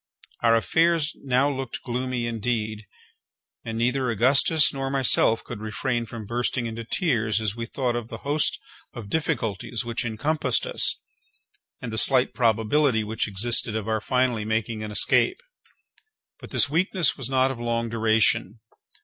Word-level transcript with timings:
Our 0.41 0.55
affairs 0.55 1.13
now 1.17 1.47
looked 1.47 1.83
gloomy 1.83 2.25
indeed, 2.25 2.87
and 3.63 3.77
neither 3.77 4.09
Augustus 4.09 4.73
nor 4.73 4.89
myself 4.89 5.43
could 5.43 5.59
refrain 5.61 6.07
from 6.07 6.25
bursting 6.25 6.65
into 6.65 6.83
tears, 6.83 7.39
as 7.39 7.55
we 7.55 7.67
thought 7.67 7.95
of 7.95 8.07
the 8.07 8.17
host 8.25 8.57
of 8.95 9.09
difficulties 9.09 9.85
which 9.85 10.03
encompassed 10.03 10.65
us, 10.65 11.03
and 11.83 11.93
the 11.93 11.99
slight 11.99 12.33
probability 12.33 13.03
which 13.03 13.27
existed 13.27 13.75
of 13.75 13.87
our 13.87 14.01
finally 14.01 14.43
making 14.43 14.81
an 14.81 14.89
escape. 14.89 15.39
But 16.39 16.49
this 16.49 16.67
weakness 16.67 17.15
was 17.15 17.29
not 17.29 17.51
of 17.51 17.59
long 17.59 17.87
duration. 17.89 18.59